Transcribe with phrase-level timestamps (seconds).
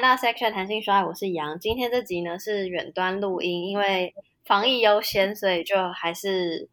[0.00, 1.58] 来到 Section 谈性说爱，我是杨。
[1.58, 4.14] 今天这集呢是远端录音，因为
[4.44, 6.68] 防疫优先，所以就还是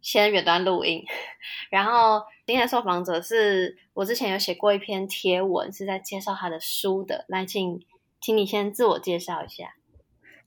[0.00, 1.02] 先远端录音。
[1.68, 7.26] 然后今天的受访者是我之前有写过一篇贴文，是在介绍他的书的。
[7.28, 7.82] 来，请
[8.18, 9.74] 请你先自我介绍一下。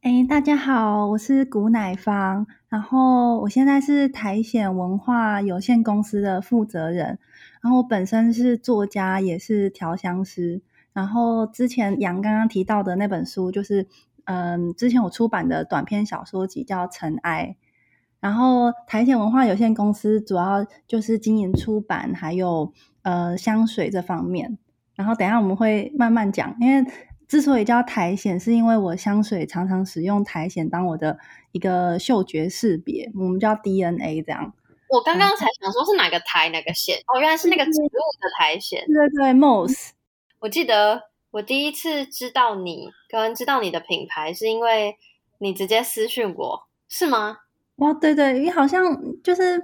[0.02, 7.20] 哎，大家好，我是古乃芳，然后我现在是苔藓文化有限公司的负责人，
[7.62, 10.64] 然后我本身是作家，也是调香师。
[10.98, 13.88] 然后之前杨刚刚提到的那本书，就是
[14.26, 17.56] 嗯，之前我出版的短篇小说集叫《尘埃》。
[18.20, 24.58] 然后苔藓文化有限公司主要就是经营出版，还有呃香水这方面。
[24.96, 26.84] 然后等一下我们会慢慢讲，因为
[27.28, 31.20] 之所以叫苔藓，是因为我香水常常使用苔藓当我的
[31.52, 34.52] 一个嗅觉识别，我们叫 DNA 这样。
[34.90, 38.80] 我刚刚才想说是哪个苔哪个藓，哦，原来是那个植物的苔藓。
[38.88, 39.92] 对对对，Moss。
[40.40, 44.96] 我记得我第一次知道你跟知道你的品牌，是因为
[45.40, 47.38] 你直接私讯我，是吗？
[47.78, 48.84] 哇，对对，你好像
[49.24, 49.62] 就是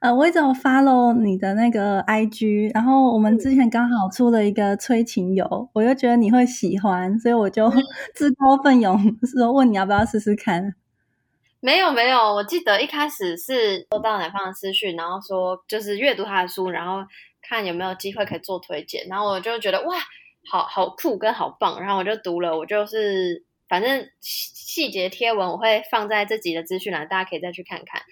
[0.00, 7.68] 呃，我一直有 follow 你的那个 IG，然后我们之前刚好出了一个催情油，我又觉得你会喜欢，所以我就
[8.14, 10.74] 自告奋勇 说问你要不要试试看。
[11.60, 17.06] 没有没有，我记得一开始是收到南方的私讯，然后说就是阅读他的书，然后。
[17.48, 19.96] 看有没有机会可以做推荐，然后我就觉得哇，
[20.50, 28.02] 好好酷跟好棒，然后我就读了，我就是反正细节贴文我会放在这集的资讯栏，大家可以再去看看。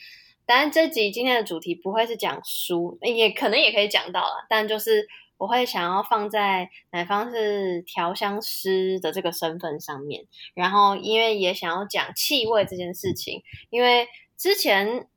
[0.47, 10.25] 当然这集今天的主题不会是讲书，也可能也可以讲到了，但就是我会想要放在乃方是调香师的这个身份上面，
[10.55, 15.09] 然后因为也想要讲气味这件事情，因为之前。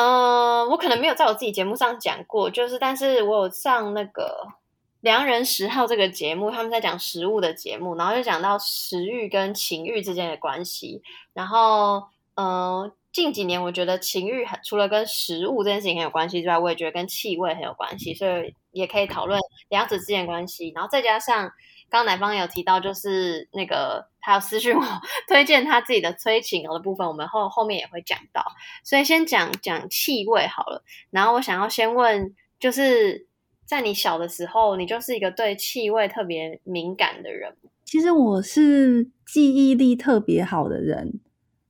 [0.00, 4.46] 嗯，我可能没有在我自己节目上讲过，就是，但是我有上那个
[5.00, 11.02] 《良人十号》这个节目，他们在讲食物的节目，然后就讲到食欲跟情欲之间的关系。
[11.32, 12.04] 然后，
[12.36, 20.70] 嗯，近几年我觉得情欲除了跟食物这件事情很有关系之外，我也觉得跟气味很有关系，所以也可以讨论两者之间的关系。
[20.76, 21.50] 然后再加上。
[21.90, 24.82] 刚刚乃芳有提到，就是那个他有私讯我
[25.26, 28.44] 推荐他自己的催情油的部分，我们后后面也会讲到，
[28.84, 30.84] 所以先讲讲气味好了。
[31.10, 33.26] 然后我想要先问，就是
[33.64, 37.56] 在你小的时候，你就是一个对气味特别敏感的人。
[37.84, 41.20] 其实我是记忆力特别好的人，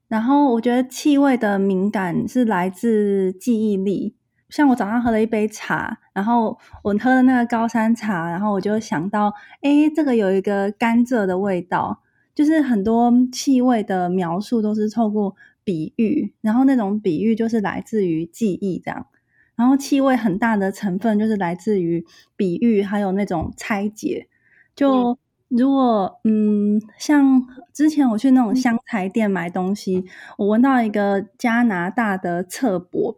[0.09, 4.18] 然后我觉得气味的敏感是来自记忆力。
[4.49, 9.33] 像我早上喝了一杯茶，然后我喝了那个高山茶，然后我就想到，
[9.63, 12.03] 诶，这个有一个甘蔗的味道，
[12.35, 19.07] 就是很多气味的描述都是透过比喻，然后那种比喻就是来自于记忆这样，
[19.55, 24.29] 然后气味很大的成分就是来自于比喻，还有那种拆解。
[24.75, 30.05] 就如果嗯，像之前我去那种香材店买东西，
[30.39, 33.17] 我闻到一个加拿大的侧柏。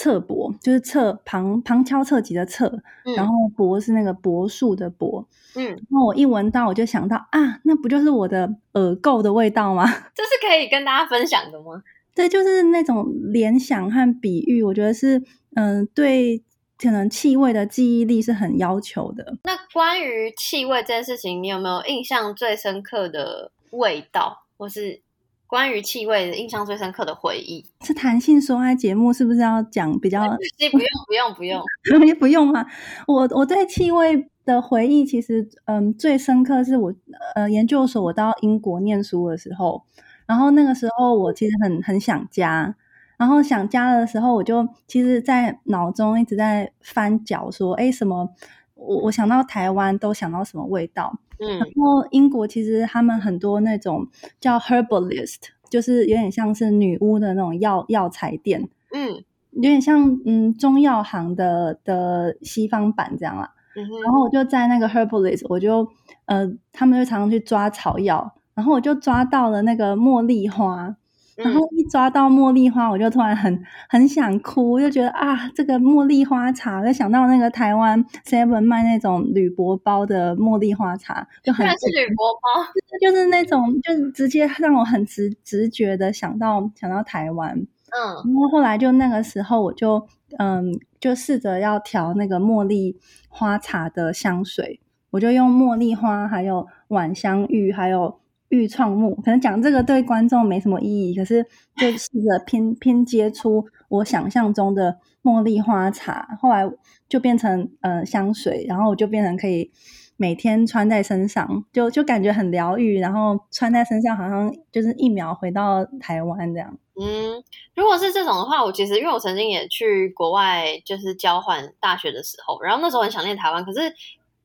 [0.00, 2.66] 侧柏就是侧旁旁敲侧击的侧，
[3.04, 5.22] 嗯、然后柏是那个柏树的柏，
[5.54, 9.84] 嗯，然后我一闻到我就想到啊，那不就是我的耳垢的味道吗？
[10.16, 11.82] 这是可以跟大家分享的吗？
[12.14, 15.18] 对，就是那种联想和比喻，我觉得是
[15.54, 16.42] 嗯、呃，对，
[16.78, 19.36] 可能气味的记忆力是很要求的。
[19.44, 25.02] 那关于气味这件事情，你有没有印象最深刻的味道，或是？
[25.50, 30.20] 关于气味的印象最深刻的回忆是谈性说爱节目，是不是要讲比较？
[30.20, 31.62] 不用不用不用，
[32.06, 32.64] 也不用啊？
[33.08, 36.94] 我我对气味的回忆，其实嗯，最深刻是我
[37.34, 39.82] 呃研究所，我到英国念书的时候，
[40.24, 42.72] 然后那个时候我其实很很想家，
[43.16, 48.30] 然后想家的时候，我就其实，在脑中一直在翻搅，说哎什么？
[48.74, 51.18] 我我想到台湾都想到什么味道？
[51.40, 54.06] 嗯，然后英国其实他们很多那种
[54.38, 55.38] 叫 herbalist，
[55.70, 63.54] 就是有点像是女巫的那种药药材店，嗯，有点像嗯中药行的的西方版这样啦。
[63.76, 65.88] 嗯，然后我就在那个 herbalist，我就
[66.26, 70.96] 呃，他们就常常去抓草药，然后我就抓到了那个茉莉花。
[71.42, 90.06] 然后一抓到茉莉花，我就突然很很想哭，就觉得啊，这个茉莉花茶，就想到那个台湾 Seven 卖那种铝箔包的茉莉花茶，就很是铝箔包，就是那种，就直接让我很直直觉的想到想到台湾，嗯，然后后来就那个时候，我就
[90.38, 92.98] 嗯，就试着要调那个茉莉
[93.28, 98.20] 花茶的香水，我就用茉莉花，还有晚香玉，还有。
[98.50, 101.42] 愈创木，可能讲这个对观众没什么意义，可是
[101.76, 106.70] 就试着拼拼接出我想象中的茉莉花茶，后来
[107.08, 109.70] 就变成呃香水，然后我就变成可以
[110.16, 116.76] 每天穿在身上，就就感觉很疗愈，然后穿在身上好像就是一秒回到台湾这样。
[117.00, 117.42] 嗯，
[117.74, 123.90] 如果是这种的话，我其实因为我曾经也去国外就是交换大学的时候，然后那时候很想念台湾，可是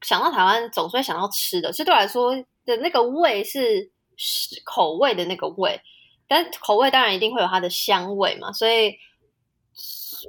[0.02, 2.34] 想到台湾总是会想到吃的，所以对我来说
[2.66, 3.90] 的那个味是
[4.64, 5.82] 口味的那个味，
[6.28, 8.96] 但口味当然一定会有它的香味嘛，所以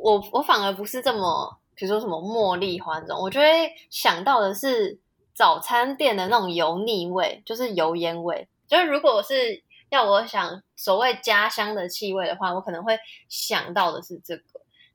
[0.02, 4.98] 我我反而不是这么，比如说什么茉莉花这种，我就会想到的是
[5.34, 9.62] 早餐店的那种油腻味，就是油烟味，就是如果是。
[9.88, 12.98] 要我想所谓家乡的气味的话，我可能会
[13.28, 14.42] 想到的是这个。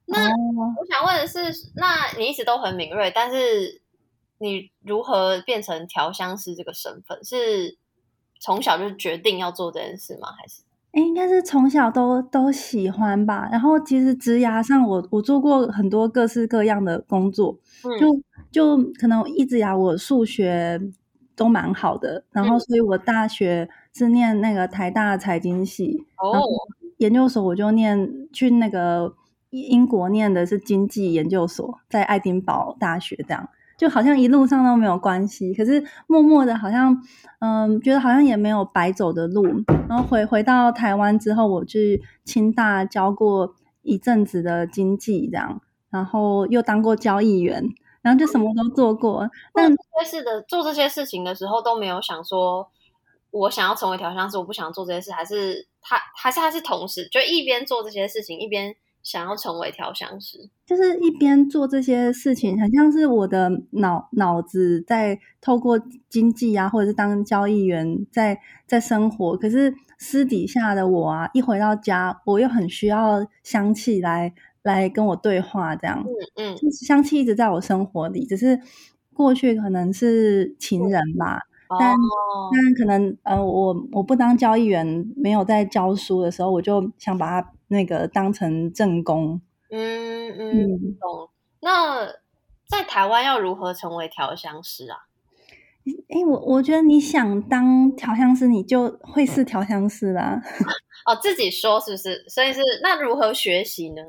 [0.03, 3.81] 那我想问的是，那你一直都很敏锐，但是
[4.37, 7.23] 你如何变成调香师这个身份？
[7.23, 7.77] 是
[8.41, 10.27] 从小就决定要做这件事吗？
[10.37, 10.63] 还是？
[10.91, 13.47] 哎，应该是从小都都喜欢吧。
[13.49, 18.21] 然后其实职涯上我，我我做过很多各式各样的工作，嗯、就
[18.51, 20.81] 就可能一直以来我数学
[21.35, 23.69] 都蛮好的，然后所以我大学。
[23.93, 26.47] 是念那个台大财经系，然后
[26.99, 29.13] 研究所我就念去那个
[29.49, 33.49] 英国念的是经济研究所，在爱丁堡大学这样，
[33.81, 36.95] 就好像一路上都没有关系，可是默默的好像，
[37.39, 39.43] 嗯，觉得好像也没有白走的路。
[39.89, 47.67] 然后回回到台湾之后，我去清大教过一阵子的经济这样，然后又当过交易员，
[48.03, 49.27] 然后就什么都做过。
[49.51, 52.69] 但这些事的做这些事情的时候都没有想说。
[53.31, 74.33] 我想要成为调香师，我不想做这些事，还是他，还是他是同时就一边做这些事情，一边想要成为调香师，就是一边做这些事情，很像是我的脑脑子在透过经济啊，或者是当交易员在在生活，可是私底下的我啊，一回到家，我又很需要香气来
[74.63, 76.05] 来跟我对话，这样，
[76.35, 78.59] 嗯嗯，香气一直在我生活里，只是
[79.13, 81.35] 过去可能是情人吧。
[81.35, 81.95] 嗯但。
[82.53, 89.41] 但可能呃，我我不当交易员，没有在教书的时候，我就想把它那个当成正宫。
[89.71, 91.29] 嗯嗯，懂。
[91.61, 92.05] 那
[92.67, 94.97] 在台湾要如何成为调香师啊？
[96.09, 100.41] 哎、欸，我我觉得你想当调香师，你就会是调香师啦。
[101.05, 102.23] 哦，自己说是不是？
[102.27, 104.01] 所以是那如何学习呢？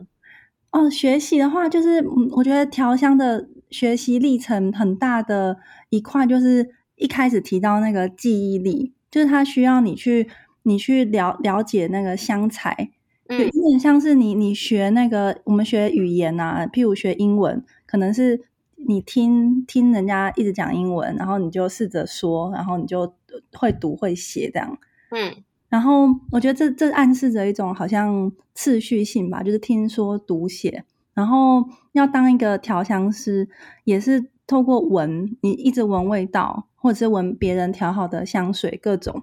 [0.71, 2.05] 哦，学习的话，就是
[2.37, 6.75] 我觉得调香的学习历程很大的一块就是。
[6.97, 10.31] 一开始提到那个记忆力，就是它需要你去
[10.63, 12.93] 你去了了解那个香材，
[13.39, 18.41] 嗯，有点像是你你学那个我们学语言啊，譬如学英文，可能是
[18.77, 23.15] 你听听人家一直讲英文，然后你就试着说，然后你就
[23.55, 24.79] 会读会写这样，
[25.11, 25.35] 嗯，
[25.69, 30.85] 然后我觉得这这暗示着一种好像次序性吧，就是听说读写，
[31.15, 33.49] 然后要当一个调香师
[33.85, 34.31] 也是。
[34.45, 39.23] 透过闻，你一直闻味道，或者是闻别人调好的香水，各种，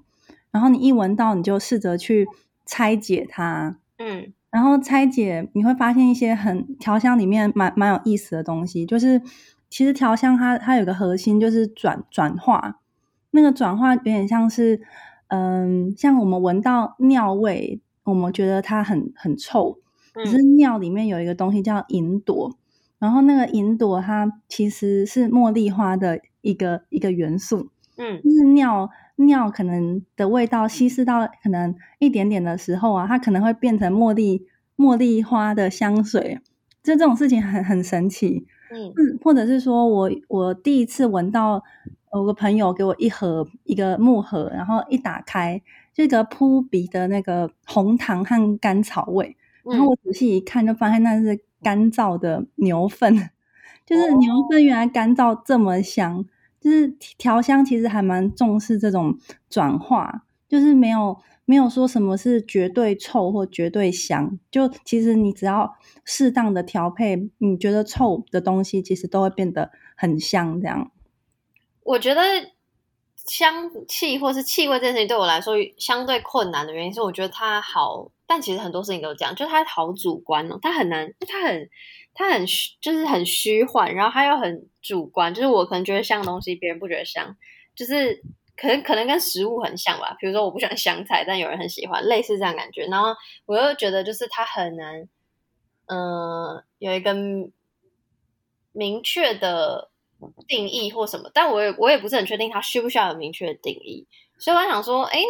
[0.49, 2.25] 然后你一闻到，你就试着去
[2.65, 9.21] 拆解它，嗯，然后拆解，你会发现一些很调香里面蛮蛮有意思的东西，就是
[9.69, 12.79] 其实调香它它有个核心就是转转化，
[13.31, 14.81] 那个转化有点像是，
[15.27, 19.77] 嗯，像我们闻到尿味，我们觉得它很很臭，
[20.13, 22.57] 可是尿里面有一个东西叫银朵。
[22.99, 36.39] 然后那个银朵，它其实是茉莉花的一个一个元素，嗯，就是尿尿可能的味道稀释到可能一点点的时候啊，它可能会变成茉莉茉莉花的香水，
[36.81, 41.61] 就这种事情很很神奇，嗯，或者是说我我第一次闻到，
[42.11, 45.61] 我个朋友给我一盒一个木盒，然后一打开，
[45.93, 51.39] 这个扑鼻的那个红糖和甘草味，然后我仔细一看，就发现那是。
[51.61, 53.13] 干燥的牛粪，
[53.85, 56.25] 就是牛粪原来干燥这么香，oh.
[56.59, 56.87] 就是
[57.17, 59.17] 调香其实还蛮重视这种
[59.49, 70.59] 转化，就是没有没有说什么是绝对臭或绝对香，就其实你只要适当的调配，你觉得臭的东西其实都会变得很香。
[70.61, 70.91] 这样，
[71.83, 72.21] 我觉得
[73.15, 78.11] 香气或是气味这件事情对我来说相对困难的原因是，我觉得它好。
[78.31, 81.67] 但其实很多事情都这样，就它好主观哦，它很难，它很，
[82.19, 87.33] 它很虚，就是很虚幻，然后它又很主观，就是我可能觉得香的东西，别人不觉得香，
[87.73, 88.21] 就是
[88.57, 92.85] 可能可能跟食物很像吧，比如说我不喜欢香菜，但有人很喜欢，类似这样感觉。
[92.87, 95.07] 然后我又觉得就是它很难，
[95.85, 97.15] 嗯、有一个
[98.73, 99.89] 明确的
[100.45, 104.05] 定义或什么，但我也我也不是很确定它需不需要有明确的定义，
[104.37, 105.21] 所以我想说，哎，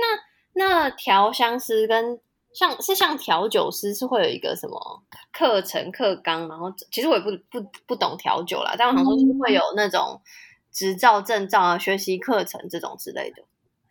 [0.55, 2.19] 那那调香师跟
[2.59, 5.01] 像是像调酒师是会有一个什么
[5.31, 10.19] 课程课纲，然后其实我也不不不懂调酒啦，但我想说是会有那种
[10.69, 13.43] 执照、证照啊、学习课程这种之类的？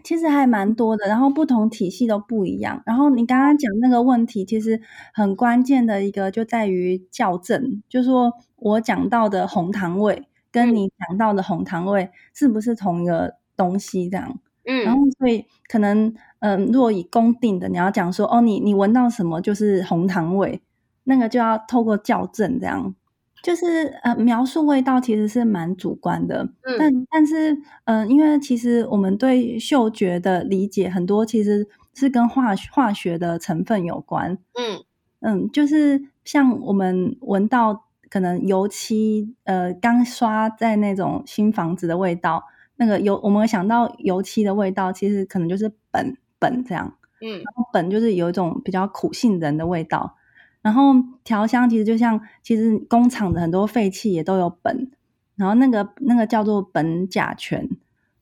[0.05, 2.83] 其实还蛮多的，然后不同体系都不一样。
[2.85, 4.83] 然后你刚刚讲那个问题，其实
[5.15, 14.11] 很关键的一个就在于校正，就是说我讲到的红糖味跟你讲到的红糖味是不是同一个东西？
[14.11, 16.07] 这样，嗯，然后所以可能，
[16.41, 20.61] 嗯、呃，如果以公定的，你要讲说，哦，你你闻到什么就是红糖味，
[21.05, 22.95] 那个就要透过校正这样。
[23.43, 34.85] 就是呃，描述味道其实是蛮主观的，嗯，但但是嗯、呃，因为其实我们对嗅觉的理解很多其实是跟化化学的成分有关，嗯。
[35.21, 42.45] 嗯，就是像我们闻到可能油漆呃刚刷在那种新房子的味道，
[42.79, 50.17] 那个油我们想到油漆的味道，其实可能就是苯苯这样，嗯，然后苯就是有一种比较苦杏仁的味道。
[50.63, 50.93] 然后
[51.25, 54.89] 调香其实就像，其实工厂的很多废气也都有苯，
[55.37, 57.69] 然后那个那个叫做苯甲醛。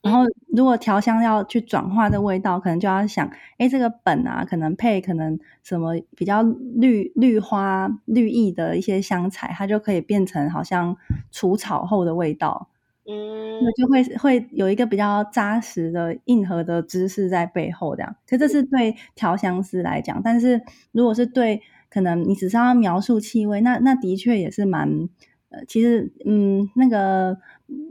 [0.03, 0.21] 然后
[0.57, 10.97] 如果调香要去转化的味道，可能就要想，哎，这个苯啊，可能配可能什么比较绿绿花绿意的一些香材，它就可以变成好像
[11.33, 12.69] 除草后的味道。
[13.09, 18.17] 嗯，那就会会有一个比较扎实的硬核的知识在背后，这样。
[18.27, 20.61] 其实这是对调香师来讲，但是
[20.93, 25.09] 如果是对可能你只是要描述气味，那那的确也是蛮
[25.51, 27.39] 呃，其实嗯，那个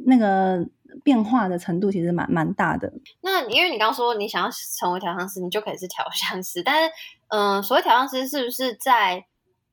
[0.05, 0.67] 那个
[1.03, 2.91] 变化的程度其实蛮蛮大的。
[3.21, 6.91] 那因为你刚刚说你想要成为调香师，你就可以是调香师，但是
[7.29, 9.25] 嗯、呃，所谓调香师是不是在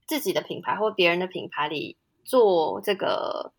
[0.06, 3.52] 自己的品牌或别人的品牌里做这个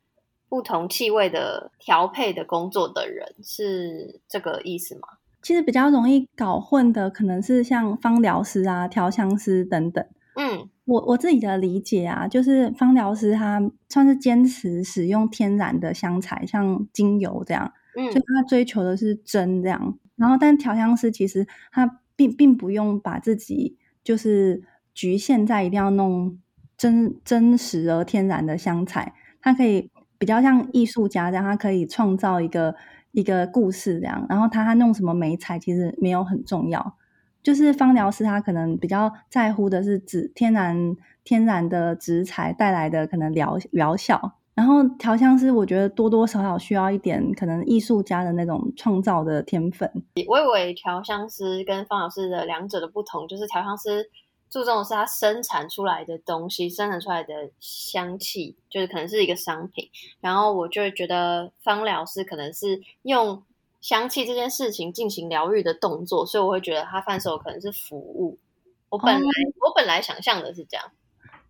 [0.54, 5.08] 不同气味的调配的工作的人，是这个意思吗？
[5.42, 10.06] 其实比较容易搞混的，可能是像芳疗师啊、调香师等等。
[10.36, 19.98] 嗯，我我自己的理解啊，就是芳疗师他算是坚持使用天然的香材，像精油这样，嗯，所以他追求的是真这样。
[20.16, 24.62] 然后，但调香师其实他并并不用把自己就是
[24.94, 26.38] 局限在一定要弄
[26.78, 29.90] 真真实而天然的香材，他可以
[30.24, 32.74] 比较像艺术家这样，他可以创造一个
[33.12, 34.26] 一个故事这样。
[34.30, 36.96] 然后他他弄什么媒材其实没有很重要。
[37.44, 49.92] 就是芳疗师，他可能比较在乎的是指天然天然的植材带来的可能疗疗效，然后调香师，我觉得多多少少需要一点可能艺术家的那种创造的天分。
[50.30, 54.10] 我以为调香师跟芳老师的两者的不同，就是调香师
[54.54, 59.90] 注重的是它生产出来的东西，生产出来的香气，就是可能是一个商品，
[60.22, 63.44] 然后我就会觉得芳疗师可能是用。
[63.84, 68.40] 香气这件事情进行疗愈的动作，所以我会觉得它贩售可能是服务。
[68.88, 69.28] 我本来、哦、
[69.60, 70.86] 我本来想象的是这样，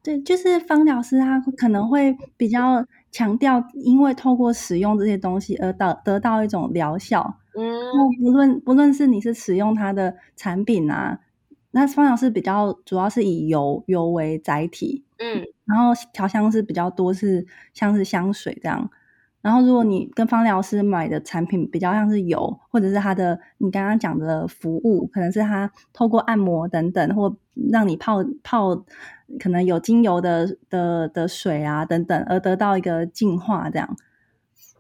[0.02, 7.38] 对，就是芳疗师他可能会比较强调，因为透过使用这些东西而得得到一种疗效。
[7.56, 7.80] 嗯，
[8.24, 11.20] 不论不论是你是使用它的产品啊，
[11.76, 18.90] 那芳疗师比较主要是以油油为载体，嗯，然后调香师比较多是像是香水这样。
[19.42, 27.36] 然后，如果你跟芳疗师买的产品比较像是油，或者是他的你刚刚讲的服务，可能是他透过按摩等等，或
[27.72, 28.74] 让你泡泡
[29.40, 33.98] 可能有精油的的的水啊等等，而得到一个净化这样。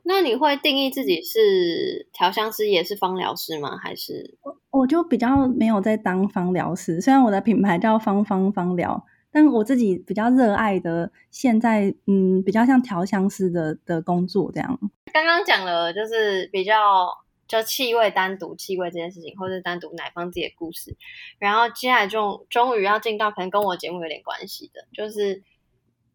[0.03, 3.77] 那你会定义自己是调香师也是芳疗师吗？
[3.77, 9.05] 还是我我就比较没有在当芳疗师，虽然我的品牌叫芳芳芳疗。
[9.35, 14.79] 但我自己比较热爱的，现在嗯，比较像调香师的的工作这样。
[15.11, 17.09] 刚刚讲了，就是比较
[17.47, 20.95] 就气味单独气味这件事情，或者是单独奶方自己的故事。
[21.39, 25.41] 然后接下来就终于要进到可能跟我节目有点关系的，就是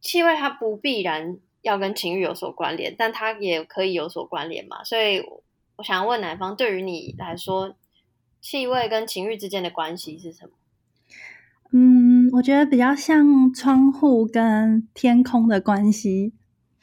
[0.00, 4.85] 气味它不必然要跟情欲有所关联，但它也可以有所关联嘛。
[4.85, 5.23] 所以
[5.77, 7.75] 我想要问男方，对于你来说，
[8.41, 10.53] 气味跟情欲之间的关系是什么？
[11.73, 16.33] 嗯，我觉得比较像窗户跟天空的关系，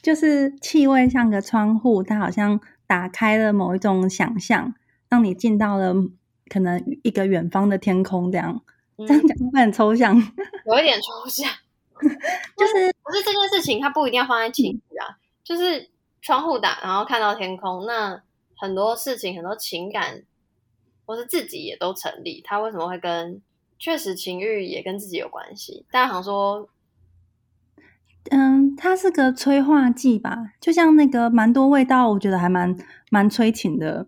[0.01, 4.75] 就是气味像个窗户，它好像打开了某一种想象，
[5.09, 5.95] 让你进到了
[6.47, 8.61] 可能一个远方的天空这样。
[8.97, 10.15] 嗯、这样讲会很抽象，
[10.67, 11.49] 有一点抽象，
[12.57, 15.89] 就是不是这件事情，它不一定要放在情绪啊，就是
[16.21, 18.21] 窗户打，然后看到天空，那
[18.57, 20.23] 很多事情、很多情感，
[21.05, 22.41] 或是自己也都成立。
[22.45, 23.41] 他为什么会跟？
[23.77, 25.85] 确实，情欲也跟自己有关系。
[25.91, 26.69] 大家好像说，
[28.31, 30.53] 嗯，它是个催化剂吧？
[30.61, 32.73] 就像那个蛮多味道，我觉得还蛮
[33.09, 34.07] 蛮催情的。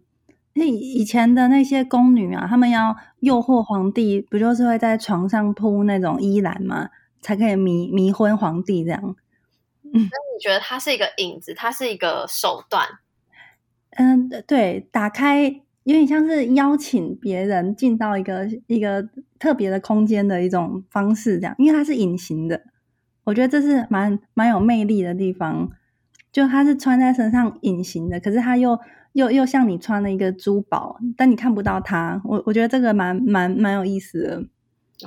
[0.54, 6.90] 以以前的那些宫女啊，他们要诱惑皇帝，不就是会在床上铺那种衣篮吗？
[7.22, 9.16] 才可以迷迷昏皇帝这样。
[9.84, 12.88] 嗯，那你觉得它是一个引子，它是一个手段？
[13.92, 15.44] 嗯，对，打开
[15.84, 19.08] 有点像是邀请别人进到一个一个
[19.40, 22.62] 特别的空间的一种方式，这样，因为它是隐形的，
[23.24, 25.70] 我觉得这是蛮蛮有魅力的地方。
[26.30, 28.78] 就它是穿在身上隐形的，可是它又
[29.14, 32.22] 又又像你穿了一个珠宝，但你看不到它。
[32.26, 34.44] 我我觉得这个蛮蛮蛮有意思的。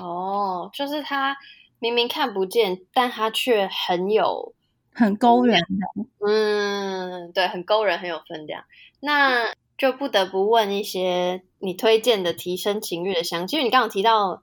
[0.03, 1.37] 哦，就是它
[1.81, 4.55] 明明看不见，但它却很有。
[4.93, 8.65] 很勾人的，嗯，对，很勾人，很有分量。
[9.01, 14.43] 那就不得不问一些你推荐的提升情欲的香，其实你刚刚提到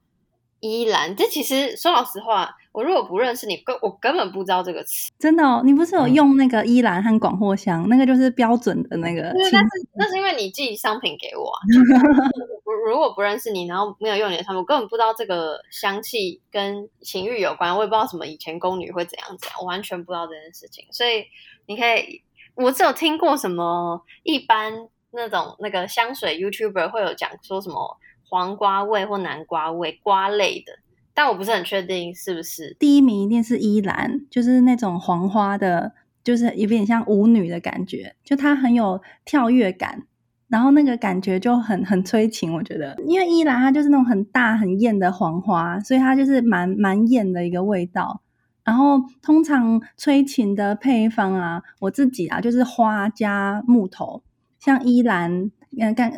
[0.60, 2.56] 依兰，这其实说老实话。
[2.78, 5.12] 我如果不认识你，根我根本不知道这个词。
[5.18, 9.34] 真的哦，你不是有用那个依兰和广藿香，那个就是标准的那个。
[9.34, 11.58] 对，但是那是因为你寄商品给我啊。
[12.88, 20.86] 如果不认识你，然后没有用你的商品，我根本不知道这个香气跟情欲有关，我也不知道什么以前宫女会怎样怎样，我完全不知道这件事情。
[20.92, 21.26] 所以
[21.66, 22.22] 你可以，
[22.54, 27.98] 我只有听过什么一般那种那个香水 YouTuber 会有讲说什么
[28.30, 30.74] 黄瓜味或南瓜味瓜类的。
[31.18, 35.94] 但我不是很确定是不是第一名一定是依兰，就是那种黄花的，
[36.24, 40.04] 就是有点像舞女的感觉，就它很有跳跃感，
[40.48, 42.54] 然后那个感觉就很很催情。
[42.54, 48.22] 我觉得，因为依兰它就是那种很大很艳的黄花，所以它就是蛮蛮艳的一个味道。
[48.64, 54.22] 然后通常催情的配方啊，我自己啊就是花加木头，
[54.60, 55.50] 像依兰，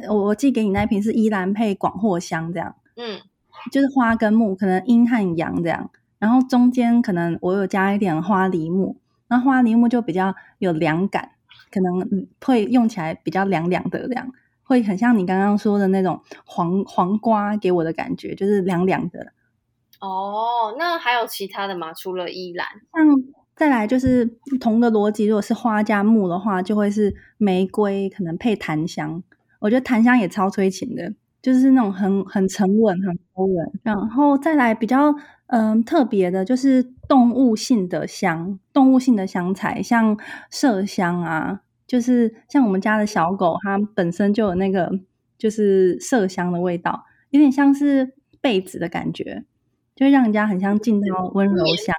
[0.10, 3.22] 我我寄给你那瓶是依兰配广藿香这样，嗯。
[3.72, 8.98] 就是花跟木，可能阴和阳这样，然后中间可能我有加一点花梨木，
[9.28, 11.32] 那花梨木就比较有凉感，
[11.72, 14.32] 可能会用起来比较凉凉的这样，
[14.64, 19.34] 会很像你刚刚说的那种黄黄瓜给我的感觉，就是凉凉的。
[20.00, 21.94] 哦，那还有其他的吗？
[21.94, 24.26] 除了依兰，像再来就是
[24.60, 29.22] 同的逻辑，如果是花加木的话，就会是玫瑰，可能配檀香，
[29.60, 31.14] 我觉得檀香也超催情的。
[31.42, 33.18] 就是那种很很沉稳、很
[33.84, 35.10] 然后再来比较
[35.48, 40.18] 嗯、呃、特别的，就是动物性的香，动物性的香材，像
[40.52, 44.92] 麝香啊，就是像我们家的小狗，它本身就有那个
[45.38, 49.46] 就是麝香的味道，有点像是被子的感觉，
[49.96, 51.96] 就会让人家很像进到温柔乡。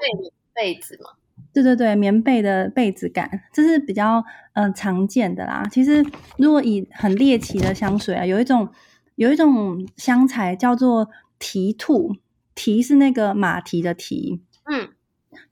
[0.52, 1.10] 被子嘛，
[1.54, 4.22] 对对对，棉被的被子感，这是比较
[4.52, 5.66] 嗯、呃、常见的啦。
[5.70, 6.04] 其实
[6.36, 8.68] 如果以很猎奇的香水啊，有一种。
[9.20, 12.16] 有一种香材叫做蹄兔，
[12.54, 14.88] 蹄是那个马蹄的蹄，嗯，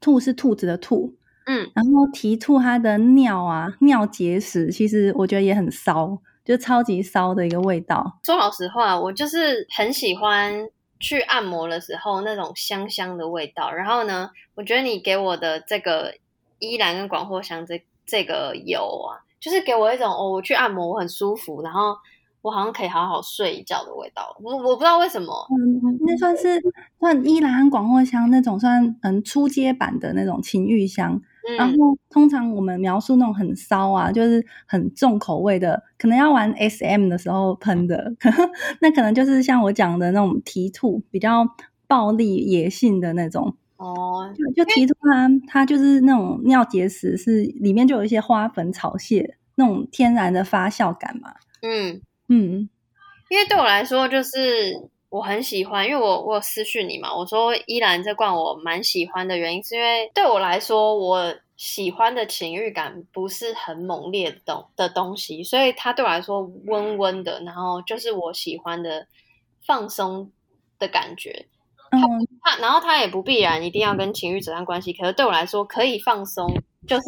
[0.01, 1.13] 兔是兔子的兔，
[1.45, 8.17] 嗯，然后蹄兔它的尿啊，尿结石，其实我觉得也很骚，就超级骚的一个味道。
[8.25, 10.67] 说老实话，我就是很喜欢
[10.99, 13.71] 去按摩的时候那种香香的味道。
[13.71, 16.15] 然后呢，我觉得你给我的这个
[16.57, 21.95] 依兰跟广藿香这这个油啊，就是给我一种哦，我去按摩我很舒服，然后。
[22.41, 26.61] 我好像可以好好睡一觉的味道，我我不知道为什么，嗯，那算是
[26.99, 31.75] 算依兰广藿香那种算嗯初阶版的那种情欲香，嗯，然后
[32.09, 38.13] 通常我们描述那种很骚啊，就是很重口味的，可能要玩 SM 的时候喷的，
[38.81, 41.45] 那可能就是像我讲的那种提兔，比较
[41.87, 52.01] 暴力野性的那种哦，就就蹄兔它它就是那种尿结石是里面就有一些花粉草屑那种天然的发酵感嘛，嗯。
[52.29, 52.69] 嗯，
[53.29, 69.07] 因为对我来说，就是我很喜欢，因为我我有私讯你嘛，我说依兰这罐我蛮喜欢的原因，是因为对我来说，我喜欢的情欲感不是很猛烈的东的东西，所以它对我来说温温的，然后就是我喜欢的
[69.65, 70.31] 放松
[70.77, 71.47] 的感觉。
[71.91, 71.99] 嗯，
[72.43, 76.47] 它然后它也不必然一定要跟情欲扯上关系，可是对我来说，可以放松
[76.87, 77.03] 就是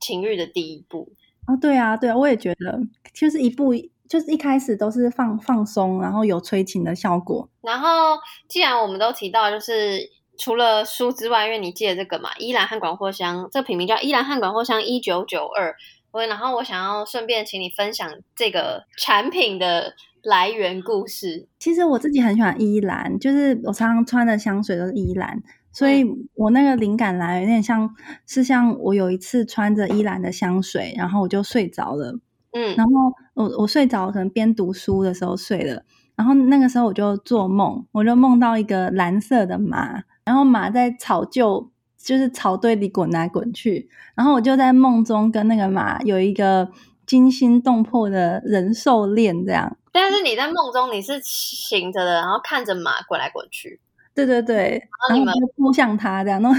[0.00, 1.12] 情欲的第一步。
[1.46, 2.80] 哦，对啊，对啊，我也觉得
[3.12, 3.74] 就是一步。
[4.12, 7.48] 就是一开始都是放放松，然后有催情的效果。
[7.62, 10.00] 然后既然我们都提到，就是
[10.36, 15.74] 除了书之外，因为你记得这个嘛，依兰和广藿香，这个品名叫依兰和广藿香一九九二。
[16.10, 21.48] 我然后我想要顺便请你分享这个产品的来源故事。
[21.58, 27.88] 其实我自己很喜欢依兰，就是我常常穿的香水都是依兰，所以我那个灵感来源有点像
[28.26, 32.18] 是像我有一次穿着依兰的香水，然后我就睡着了。
[32.52, 32.92] 嗯，然后
[33.34, 35.82] 我我睡着，可能边读书的时候睡了，
[36.14, 46.70] 然后那个时候我就做梦，我就梦到一个蓝色的马，然后马在草就就是草堆里滚来滚去，然后我就在梦中跟那个马有一个
[47.06, 49.76] 惊心动魄的人兽恋这样。
[49.92, 53.80] 但是你在梦中你是醒着的，然后看着马滚来滚去。
[54.14, 56.54] 对对对，然后你们就扑向他这样弄，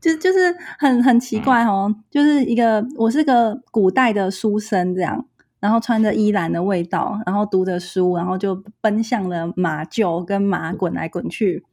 [0.00, 5.24] 就就是很很奇怪哦，就是一个我是个古代的书生这样，
[5.58, 11.64] 然后穿着依兰的味道，然后读着书，然后就奔向了马厩，跟马滚来滚去。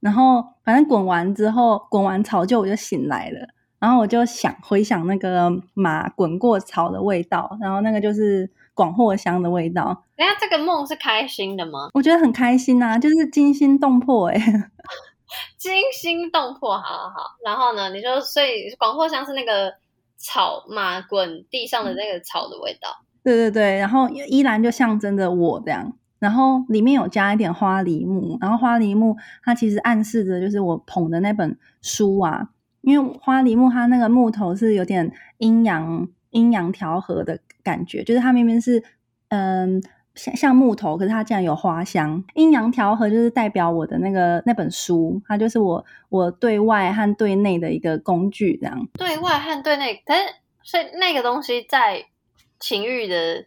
[0.00, 3.48] 然后反正滚完之后，滚完草就我就醒来了。
[3.78, 10.04] 然后我就想回想那个马滚过草的味道，然后那个就是广藿香的味道。
[10.16, 11.88] 哎呀，这个梦是开心的吗？
[11.94, 14.70] 我觉得很开心啊，就是惊心动魄哎、欸，
[15.58, 17.36] 惊心动魄，好好好。
[17.44, 19.72] 然后呢，你说所以广藿香是那个
[20.16, 22.88] 草嘛滚地上的那个草的味道。
[23.00, 25.92] 嗯、对对对，然后依然就象征着我这样。
[26.18, 32.50] 然后里面有加一点花梨木，然后花梨木它其实暗示着就是我捧的那本书啊，
[32.82, 38.82] 因为花梨木它那个木头是有点阴阳阴阳调和的感觉，就是它明明是
[39.28, 39.82] 嗯
[40.14, 48.88] 像像木头，可是它竟然有花香，阴阳调和就是代表我的那个那本书，它就是我我对外和对内的一个工具，这样。
[48.94, 50.20] 对外和对内，可是
[50.62, 52.04] 所以那个东西在
[52.58, 53.44] 情欲的。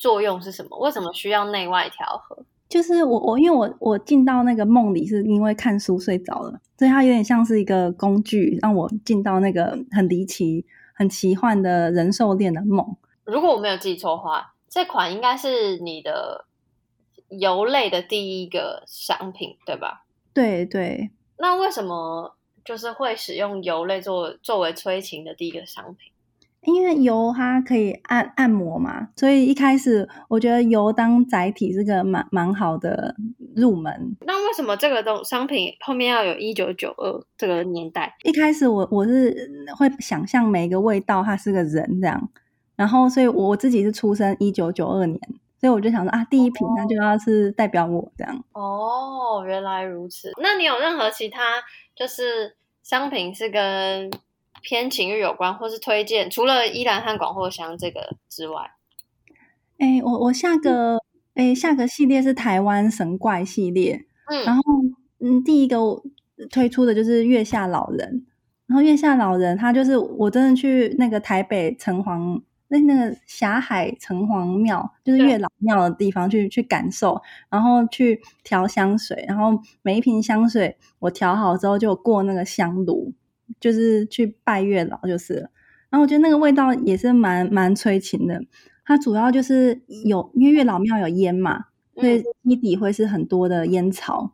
[0.00, 0.78] 作用是什么？
[0.78, 2.44] 为什么需要内外调和？
[2.68, 12.96] 就是我我因为我我进到那个梦里是因为看书睡着了，所以它有点像是一个工具，让我进到那个很离奇、很奇幻的人兽恋的梦。
[13.28, 16.46] 如果我没有记错的话，这款应该是你的
[17.28, 20.06] 油类的第一个商品，对吧？
[20.32, 21.10] 对对。
[21.36, 26.10] 那为什么就是会使用油类作作为催情的第一个商品？
[26.62, 33.14] 因为油它可以按按摩嘛，所以一开始我觉得油当载体是个蛮蛮好的
[33.54, 34.16] 入门。
[34.22, 38.16] 那为什么这个东商品后面要有一九九二这个年代？
[38.24, 42.28] 一开始我我是会想象每一个味道它是个人这样，
[42.78, 45.20] 然后所以我自己是出生一九九二年，
[45.60, 48.44] 所以我就想说啊，第一瓶那就要是代表我这样。
[48.52, 50.32] 哦，原来如此。
[50.40, 51.62] 那你有任何其他
[51.94, 54.10] 就是商品是跟？
[54.60, 58.72] 偏情欲有关，或是推荐，除了依兰和广藿香这个之外，
[59.78, 60.96] 哎、欸，我我下个
[61.34, 64.62] 哎、欸、下个系列是台湾神怪系列，嗯，然后
[65.20, 65.78] 嗯，第一个
[66.50, 68.26] 推出的就是月下老人，
[68.66, 83.12] 然后月下老人他就是我真的去那个台北城隍那那个霞海城隍庙，就是月老庙的地方去去感受，然后去调香水，然后每一瓶香水我调好之后就过那个香炉。
[83.58, 85.50] 就是去拜月老就是了，
[85.88, 88.38] 然后我觉得那个味道也是蛮蛮催情的。
[88.84, 91.64] 它主要就是有，因为月老庙有烟嘛，
[91.96, 94.32] 所以基底会是很多的烟草，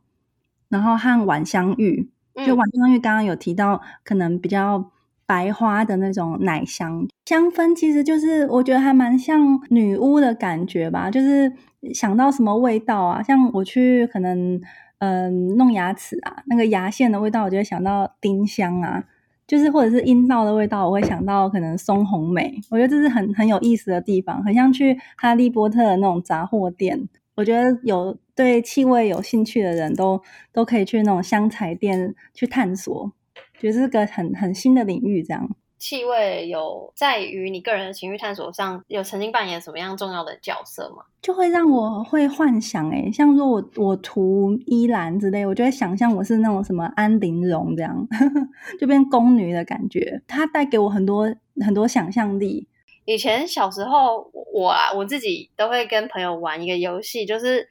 [0.69, 2.11] 然后和晚香玉，
[2.45, 4.91] 就晚香玉刚刚有提到，可能比较
[5.27, 11.11] 白花的那种奶香香氛，其实就是我觉得还蛮像女巫的感觉吧。
[11.11, 11.53] 就是
[11.93, 14.61] 想到什么味道啊，像我去可能。
[14.99, 19.05] 嗯，弄牙齿啊，那个牙线的味道，我就会想到丁香啊，
[19.47, 22.59] 就是或者是阴道的味道，我会想到可能松红梅。
[22.71, 27.07] 我觉得这是很很有意思的地方，很像去哈利波特的那种杂货店。
[27.35, 33.13] 我觉得有对气味有兴趣的人都都可以去那种香材店去探索，
[33.59, 35.49] 觉得是个很很新的领域，这样。
[35.77, 41.05] 气味有在于你个人的情绪探索上，有曾经扮演什么样重要的角色吗？
[41.21, 48.07] 就会让我会幻想，诶像说我我涂依兰之类，我就会想象我是那种什么安陵容这样，
[48.81, 50.23] 就变宫女的感觉。
[50.27, 52.67] 它带给我很多很多想象力。
[53.05, 57.69] 以前小时候，我啊我自己都会跟朋友玩一个游戏，就是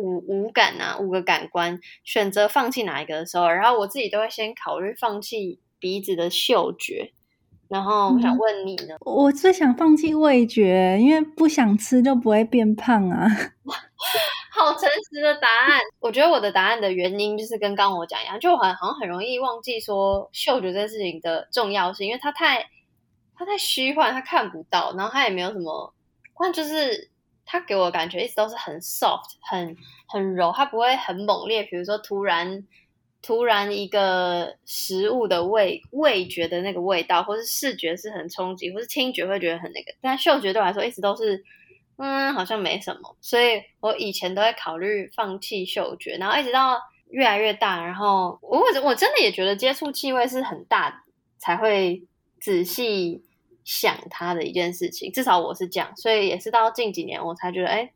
[0.00, 7.12] 五五感啊，五个感官，选择放弃哪一个的时候，然后我自己都会先考虑放弃鼻子的嗅觉。
[7.68, 8.96] 然后我想问你呢？
[9.06, 13.28] 嗯、我最想放弃味觉，因为不想吃就不会变胖啊。
[14.52, 15.80] 好诚实的答案。
[16.00, 22.68] 我觉得我的答案的原因就是跟刚刚我讲一样，就很好像很容易忘记说嗅觉这件事情的重要性，因为它太
[23.36, 25.94] 它太虚幻，它看不到，然后它也没有什么，
[26.36, 27.08] 但就是
[27.44, 29.76] 它给我感觉一直都是很 soft，很
[30.08, 31.62] 很柔，它不会很猛烈。
[31.62, 32.66] 比如说突然。
[33.22, 41.44] 突然一个食物的味味觉的那个味道，或是视觉是很冲击，或是听觉会觉得很那个，但嗅觉对我来说一直都是，
[41.98, 51.04] 嗯，好像没什么，所以我以前都会考虑放弃嗅觉，然后一直到越来越大，然后我我真的也觉得接触气味是很大
[51.36, 52.02] 才会
[52.40, 53.22] 仔细
[53.70, 57.92] 想它的一件事情，至少我是这样，所以也是到近几年我才觉得，哎。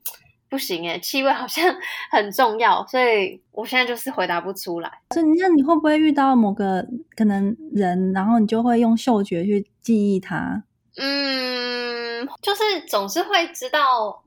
[0.47, 1.75] 不行哎，气味好像
[2.13, 5.01] 很重要，所以我现在就是回答不出来。
[5.11, 10.63] 所以那你会不会遇到某个可能人，然后你就会用嗅觉去记忆他？
[10.97, 14.23] 嗯，就是总是会知道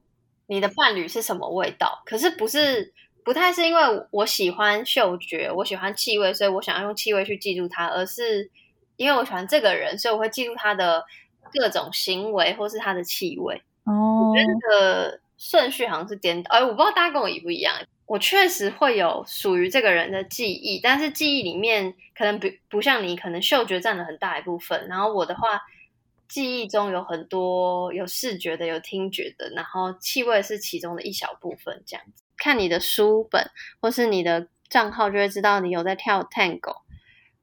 [0.48, 3.82] 你的伴侣是什么味道，可是不是不太是因为
[4.12, 8.52] 我喜欢嗅觉，我喜欢气味，所以我想要用气味去记住他，而是
[8.98, 11.06] 因为我喜欢这个人，所以我会记住他的
[11.54, 13.62] 各种行为或是它的气味。
[13.86, 16.50] 哦，觉得这个顺序好像是颠倒。
[16.52, 17.76] 哎，我不知道大家跟我一不一样。
[18.06, 24.88] 我确实会有属于这个人的记忆，但是记忆里面可能不不像你，可能嗅觉占了很大一部分。
[24.88, 25.62] 然后我的话，
[26.30, 31.84] 记忆中有很多有视觉的，有听觉的，然后气味是其中的一小部分。
[31.86, 36.78] 这样子，看你的书本或是你的账号，就会知道你有在跳 Tango。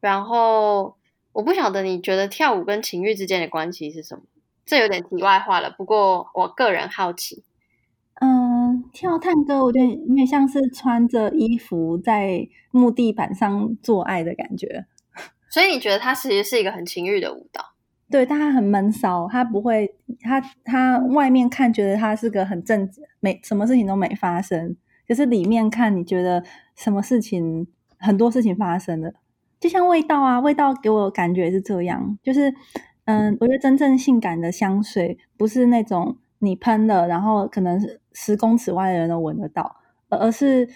[0.00, 0.96] 然后
[1.34, 4.22] 我不晓得你觉得跳舞跟情欲之间的关系是什么？
[4.64, 5.68] 这有点题外话了。
[5.76, 7.42] 不过我个人好奇。
[8.20, 14.86] 嗯，跳探戈，我觉得有点像是穿着衣服在木地板上做爱的感觉。
[15.50, 17.74] 所以你觉得它其实是一个很情欲的舞蹈？
[18.08, 24.76] 对，但它很闷骚，它不会，它它外面看觉得它是个很正经，没什么事情都没发生，
[25.08, 26.44] 可是里面看你觉得
[26.76, 27.66] 什么事情，
[27.98, 29.14] 很多事情发生了。
[29.64, 32.52] 就像味道啊，味道给我感觉是这样，就是
[33.06, 36.18] 嗯，我觉得真正性感的香水不是那种。
[36.40, 39.76] 你喷了，然后可能是十公尺外的人都闻得到，
[40.10, 40.68] 而是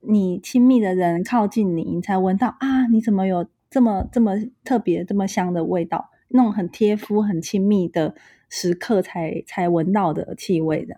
[0.00, 2.88] 你亲密的人靠近你，你才闻到啊！
[2.90, 4.32] 你怎么有这么这么
[4.64, 6.10] 特别、这么香的味道？
[6.30, 8.16] 那种很贴肤、很亲密的
[8.48, 10.96] 时刻才才闻到的气味的。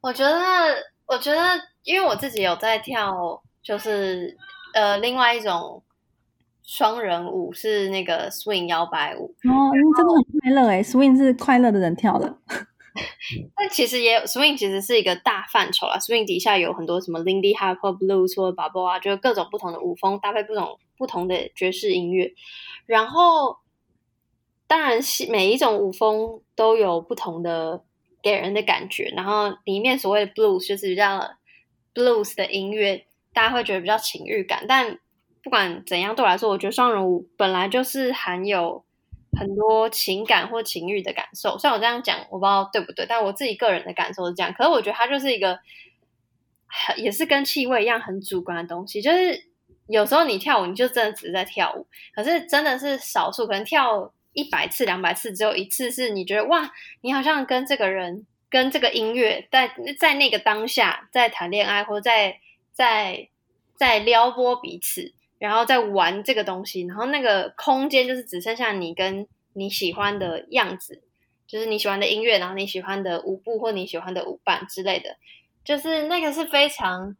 [0.00, 0.40] 我觉得，
[1.06, 1.40] 我觉得，
[1.84, 4.36] 因为我自己有在跳，就是
[4.74, 5.80] 呃，另外一种
[6.66, 9.34] 双人舞是那个 swing 摇摆舞。
[9.48, 12.38] 哦，真的很快乐哎，swing 是快乐的人跳的。
[13.54, 15.98] 但其实也有 swing，其实是一个大范畴啦。
[15.98, 22.32] swing 底下有很多什么 Lindy Hop、Blues 或者 Bubble 啊，就是各种不同的舞风搭配不同不同的爵士音乐。
[22.86, 23.58] 然后，
[24.66, 27.84] 当然是每一种舞风都有不同的
[28.22, 29.12] 给人的感觉。
[29.14, 31.20] 然后里面所谓的 Blues 就是比较
[31.94, 34.64] Blues 的音乐，大家会觉得比较情欲感。
[34.66, 34.98] 但
[35.46, 38.84] 不管怎样，对我来说，我觉得双人舞本来就是含有。
[39.38, 44.50] 很多情感或情欲的感受，虽然我这样讲，我不知道对不对，但我自己个人的感受是这样。
[44.54, 45.58] 可是我觉得它就是一个，
[46.96, 49.02] 也是跟气味一样很主观的东西。
[49.02, 49.44] 就是
[49.88, 62.40] 有时候你跳舞，你就真的只是在跳舞，可是真的是少数，可能跳一百次、两百次，只有一次是你觉得哇，你好像跟这个人、跟这个音乐在在那个当下在谈恋爱，或者在
[62.72, 63.28] 在
[63.74, 65.12] 在撩拨彼此。
[65.38, 71.02] 然后在玩这个东西，然后那个空间就是只剩下你跟你喜欢的样子，
[71.46, 75.16] 就是你喜欢的音乐，然后你喜欢的舞步或你喜欢的舞伴之类的，
[75.64, 77.16] 就是那个是非常。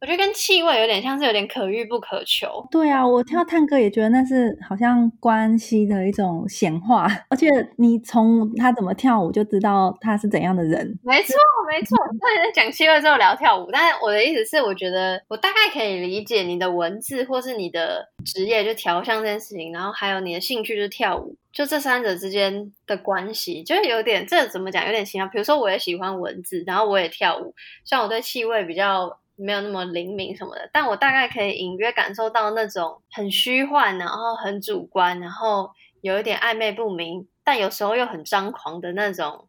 [0.00, 2.48] 我觉得跟气味有点像是有点可遇不可求。
[2.70, 10.98] 对啊，我跳探戈也觉得那是好像关系的一种显化， 而且你从他怎么跳舞就知道他是怎样的人。
[11.02, 11.34] 没错，
[11.68, 11.96] 没错。
[12.20, 25.26] 那在讲气味之后聊跳舞，但是我的意思是，我觉得我大概可以理解你的文字或是你的职业就调香这件事情，然后还有你的兴趣就是跳舞，就这三者之间的关系，就是有点这怎么讲，有点奇妙。
[25.26, 27.54] 比如说，我也喜欢文字，然后我也跳舞，
[27.86, 29.18] 像我对气味比较。
[29.36, 35.70] 没有那么灵敏什么的，但我大概可以隐约感受到那种很虚幻，然后很主观，然后
[36.00, 39.46] 有一点暧昧不明，但有时候又很张狂的那种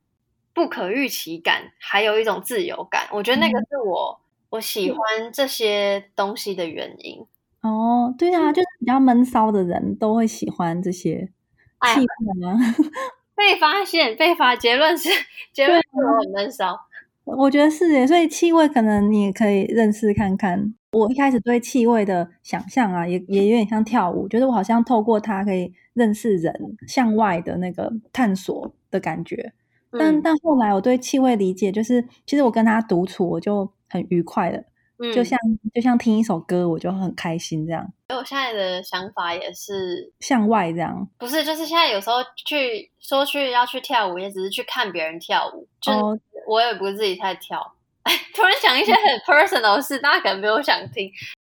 [0.54, 3.08] 不可预期感，还有一种自由感。
[3.12, 5.00] 我觉得那个是我、嗯、我喜欢
[5.32, 7.26] 这些东西的原因。
[7.62, 11.30] 哦，对啊，就是比较闷骚的人都会喜欢这些
[11.82, 12.58] 气氛啊。
[13.36, 15.10] 被发现，被发结论是
[15.54, 16.80] 结论是我很闷骚。
[17.36, 20.74] 我觉得是耶，所以气味可能你也可以认识看看。
[20.94, 26.54] 我一开始对气味的想象啊，也也有点像跳舞，觉得我好像透过它可以认识人，
[26.88, 29.52] 向外的那个探索的感觉。
[29.92, 34.64] 但、嗯、但后来我对气味理解，就是其实我跟他独处，我就很愉快了。
[35.00, 35.38] 嗯，就像
[35.74, 37.84] 就像听一首歌，我就很开心这样。
[38.10, 45.92] 所以我现在的想法也是向外这样，不是就是现在有时候去说去要去跳舞，也只是去看别人跳舞，就。
[45.92, 47.60] 哦我也不是自己在跳，
[48.04, 51.12] 哎， 突然想一些很 personal 的事，大家可能没有想听。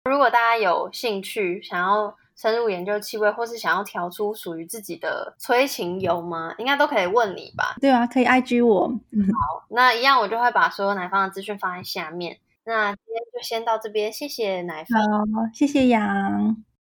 [0.10, 6.56] 如果大家有兴趣，想要深入研究气味，或是想要调出属于自己的催情油吗？
[6.58, 7.76] 应该都可以问你吧？
[7.82, 8.88] 对啊，可以 IG 我。
[8.88, 12.38] 好，那一样我就会把所有奶方的资讯放在下面。
[12.68, 16.64] 那今天就先到这边，谢谢奶粉，好，谢谢杨。